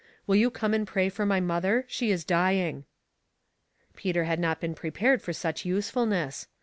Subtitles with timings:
[0.25, 1.85] Will you come and pray for my mother?
[1.87, 2.85] She is dying."
[3.95, 6.47] Peter had not been prepared for such useful ness.